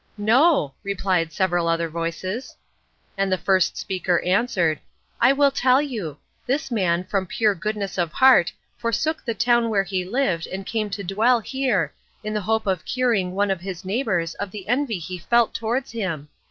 [0.17, 2.57] "No," replied several other voices.
[3.19, 4.79] And the first speaker answered,
[5.19, 6.17] "I will tell you.
[6.47, 10.89] This man, from pure goodness of heart, forsook the town where he lived and came
[10.89, 11.93] to dwell here,
[12.23, 15.91] in the hope of curing one of his neighbours of the envy he felt towards
[15.91, 16.29] him.